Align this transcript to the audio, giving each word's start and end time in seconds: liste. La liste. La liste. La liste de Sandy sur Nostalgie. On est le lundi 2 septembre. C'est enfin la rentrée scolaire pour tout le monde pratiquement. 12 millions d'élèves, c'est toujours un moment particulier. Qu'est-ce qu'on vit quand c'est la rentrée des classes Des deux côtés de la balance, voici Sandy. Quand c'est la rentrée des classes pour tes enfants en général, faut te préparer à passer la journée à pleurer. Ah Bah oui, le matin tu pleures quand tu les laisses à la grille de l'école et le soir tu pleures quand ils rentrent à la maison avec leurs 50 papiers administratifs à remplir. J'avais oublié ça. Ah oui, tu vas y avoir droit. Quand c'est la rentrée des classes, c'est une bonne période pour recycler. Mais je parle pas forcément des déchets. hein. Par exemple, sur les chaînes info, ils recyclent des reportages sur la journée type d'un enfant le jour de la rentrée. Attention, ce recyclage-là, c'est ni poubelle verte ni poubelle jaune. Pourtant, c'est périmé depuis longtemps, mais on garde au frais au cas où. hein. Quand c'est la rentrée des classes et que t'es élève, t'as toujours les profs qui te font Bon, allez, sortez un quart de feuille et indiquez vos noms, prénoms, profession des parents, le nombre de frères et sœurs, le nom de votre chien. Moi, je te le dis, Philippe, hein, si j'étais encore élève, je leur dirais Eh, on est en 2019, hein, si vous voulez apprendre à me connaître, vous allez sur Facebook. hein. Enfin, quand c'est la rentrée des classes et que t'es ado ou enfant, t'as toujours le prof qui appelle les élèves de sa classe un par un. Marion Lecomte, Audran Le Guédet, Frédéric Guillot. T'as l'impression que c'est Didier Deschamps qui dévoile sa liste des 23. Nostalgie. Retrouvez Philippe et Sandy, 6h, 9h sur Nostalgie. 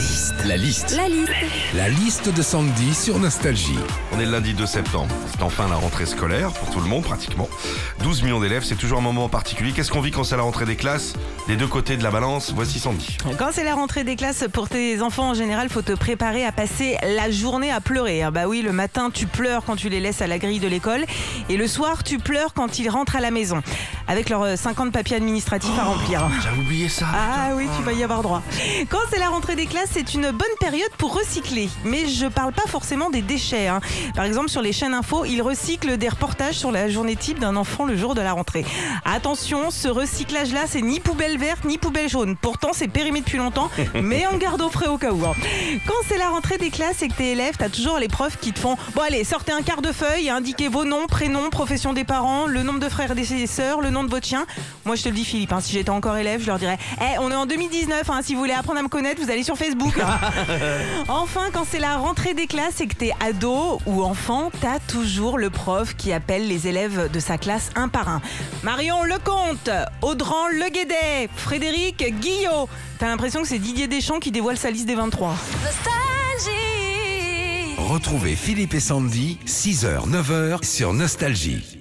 liste. 0.00 0.34
La 0.46 0.56
liste. 0.56 0.96
La 0.96 1.08
liste. 1.08 1.30
La 1.74 1.88
liste 1.88 2.34
de 2.34 2.42
Sandy 2.42 2.94
sur 2.94 3.18
Nostalgie. 3.18 3.78
On 4.12 4.18
est 4.20 4.24
le 4.24 4.30
lundi 4.32 4.54
2 4.54 4.64
septembre. 4.64 5.14
C'est 5.30 5.42
enfin 5.42 5.68
la 5.68 5.76
rentrée 5.76 6.06
scolaire 6.06 6.52
pour 6.52 6.70
tout 6.70 6.80
le 6.80 6.86
monde 6.86 7.02
pratiquement. 7.02 7.48
12 8.02 8.22
millions 8.22 8.40
d'élèves, 8.40 8.64
c'est 8.64 8.76
toujours 8.76 8.98
un 8.98 9.02
moment 9.02 9.28
particulier. 9.28 9.72
Qu'est-ce 9.72 9.90
qu'on 9.90 10.00
vit 10.00 10.10
quand 10.10 10.24
c'est 10.24 10.36
la 10.36 10.42
rentrée 10.42 10.64
des 10.64 10.76
classes 10.76 11.12
Des 11.48 11.56
deux 11.56 11.66
côtés 11.66 11.96
de 11.98 12.02
la 12.02 12.10
balance, 12.10 12.52
voici 12.54 12.78
Sandy. 12.78 13.18
Quand 13.38 13.50
c'est 13.52 13.64
la 13.64 13.74
rentrée 13.74 14.04
des 14.04 14.16
classes 14.16 14.44
pour 14.50 14.68
tes 14.70 15.02
enfants 15.02 15.30
en 15.30 15.34
général, 15.34 15.68
faut 15.68 15.82
te 15.82 15.92
préparer 15.92 16.46
à 16.46 16.52
passer 16.52 16.96
la 17.02 17.30
journée 17.30 17.70
à 17.70 17.80
pleurer. 17.80 18.22
Ah 18.22 18.30
Bah 18.30 18.46
oui, 18.48 18.62
le 18.62 18.72
matin 18.72 19.10
tu 19.12 19.26
pleures 19.26 19.64
quand 19.66 19.76
tu 19.76 19.90
les 19.90 20.00
laisses 20.00 20.22
à 20.22 20.26
la 20.26 20.38
grille 20.38 20.60
de 20.60 20.68
l'école 20.68 21.04
et 21.50 21.56
le 21.58 21.66
soir 21.68 22.04
tu 22.04 22.18
pleures 22.18 22.54
quand 22.54 22.78
ils 22.78 22.88
rentrent 22.88 23.16
à 23.16 23.20
la 23.20 23.30
maison 23.30 23.62
avec 24.10 24.28
leurs 24.28 24.58
50 24.58 24.92
papiers 24.92 25.16
administratifs 25.16 25.78
à 25.78 25.84
remplir. 25.84 26.28
J'avais 26.42 26.58
oublié 26.60 26.88
ça. 26.88 27.06
Ah 27.14 27.50
oui, 27.54 27.68
tu 27.76 27.82
vas 27.84 27.92
y 27.92 28.02
avoir 28.02 28.22
droit. 28.22 28.42
Quand 28.88 28.98
c'est 29.12 29.20
la 29.20 29.28
rentrée 29.28 29.54
des 29.54 29.66
classes, 29.66 29.90
c'est 29.92 30.14
une 30.14 30.30
bonne 30.32 30.56
période 30.58 30.90
pour 30.98 31.14
recycler. 31.16 31.68
Mais 31.84 32.08
je 32.08 32.26
parle 32.26 32.52
pas 32.52 32.66
forcément 32.66 33.08
des 33.10 33.22
déchets. 33.22 33.68
hein. 33.68 33.80
Par 34.16 34.24
exemple, 34.24 34.48
sur 34.48 34.62
les 34.62 34.72
chaînes 34.72 34.94
info, 34.94 35.24
ils 35.24 35.40
recyclent 35.42 35.96
des 35.96 36.08
reportages 36.08 36.56
sur 36.56 36.72
la 36.72 36.88
journée 36.88 37.14
type 37.14 37.38
d'un 37.38 37.54
enfant 37.54 37.84
le 37.84 37.96
jour 37.96 38.16
de 38.16 38.20
la 38.20 38.32
rentrée. 38.32 38.64
Attention, 39.04 39.70
ce 39.70 39.86
recyclage-là, 39.88 40.62
c'est 40.66 40.82
ni 40.82 40.98
poubelle 40.98 41.38
verte 41.38 41.64
ni 41.64 41.78
poubelle 41.78 42.08
jaune. 42.08 42.36
Pourtant, 42.36 42.70
c'est 42.72 42.88
périmé 42.88 43.20
depuis 43.20 43.38
longtemps, 43.38 43.70
mais 44.02 44.24
on 44.32 44.36
garde 44.38 44.60
au 44.60 44.70
frais 44.70 44.88
au 44.88 44.98
cas 44.98 45.12
où. 45.12 45.24
hein. 45.24 45.34
Quand 45.86 45.94
c'est 46.08 46.18
la 46.18 46.28
rentrée 46.30 46.58
des 46.58 46.70
classes 46.70 47.02
et 47.02 47.08
que 47.08 47.14
t'es 47.14 47.28
élève, 47.28 47.54
t'as 47.56 47.68
toujours 47.68 47.98
les 47.98 48.08
profs 48.08 48.38
qui 48.40 48.52
te 48.52 48.58
font 48.58 48.76
Bon, 48.96 49.02
allez, 49.02 49.22
sortez 49.22 49.52
un 49.52 49.62
quart 49.62 49.82
de 49.82 49.92
feuille 49.92 50.26
et 50.26 50.30
indiquez 50.30 50.66
vos 50.68 50.84
noms, 50.84 51.06
prénoms, 51.06 51.48
profession 51.50 51.92
des 51.92 52.04
parents, 52.04 52.46
le 52.46 52.62
nombre 52.62 52.80
de 52.80 52.88
frères 52.88 53.12
et 53.16 53.46
sœurs, 53.46 53.80
le 53.80 53.90
nom 54.00 54.04
de 54.04 54.10
votre 54.10 54.26
chien. 54.26 54.46
Moi, 54.84 54.96
je 54.96 55.02
te 55.02 55.08
le 55.08 55.14
dis, 55.14 55.24
Philippe, 55.24 55.52
hein, 55.52 55.60
si 55.60 55.72
j'étais 55.72 55.90
encore 55.90 56.16
élève, 56.16 56.40
je 56.40 56.46
leur 56.46 56.58
dirais 56.58 56.78
Eh, 57.00 57.18
on 57.20 57.30
est 57.30 57.34
en 57.34 57.46
2019, 57.46 58.08
hein, 58.08 58.20
si 58.22 58.34
vous 58.34 58.40
voulez 58.40 58.52
apprendre 58.52 58.78
à 58.78 58.82
me 58.82 58.88
connaître, 58.88 59.20
vous 59.22 59.30
allez 59.30 59.42
sur 59.42 59.56
Facebook. 59.56 59.94
hein. 60.00 60.18
Enfin, 61.08 61.48
quand 61.52 61.64
c'est 61.70 61.78
la 61.78 61.96
rentrée 61.96 62.34
des 62.34 62.46
classes 62.46 62.80
et 62.80 62.86
que 62.86 62.94
t'es 62.94 63.12
ado 63.20 63.80
ou 63.86 64.02
enfant, 64.02 64.50
t'as 64.60 64.78
toujours 64.78 65.38
le 65.38 65.50
prof 65.50 65.94
qui 65.96 66.12
appelle 66.12 66.48
les 66.48 66.66
élèves 66.68 67.10
de 67.12 67.20
sa 67.20 67.36
classe 67.38 67.70
un 67.74 67.88
par 67.88 68.08
un. 68.08 68.20
Marion 68.62 69.02
Lecomte, 69.04 69.70
Audran 70.02 70.48
Le 70.48 70.68
Guédet, 70.70 71.28
Frédéric 71.36 72.04
Guillot. 72.20 72.68
T'as 72.98 73.06
l'impression 73.08 73.42
que 73.42 73.48
c'est 73.48 73.58
Didier 73.58 73.86
Deschamps 73.88 74.18
qui 74.20 74.30
dévoile 74.30 74.56
sa 74.58 74.70
liste 74.70 74.86
des 74.86 74.94
23. 74.94 75.34
Nostalgie. 75.64 76.50
Retrouvez 77.78 78.36
Philippe 78.36 78.74
et 78.74 78.80
Sandy, 78.80 79.38
6h, 79.46 80.08
9h 80.08 80.64
sur 80.64 80.92
Nostalgie. 80.92 81.79